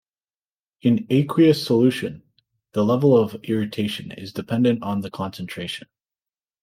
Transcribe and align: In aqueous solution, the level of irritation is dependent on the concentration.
In 0.81 1.05
aqueous 1.11 1.63
solution, 1.63 2.23
the 2.71 2.83
level 2.83 3.15
of 3.15 3.35
irritation 3.43 4.11
is 4.11 4.33
dependent 4.33 4.81
on 4.81 5.01
the 5.01 5.11
concentration. 5.11 5.87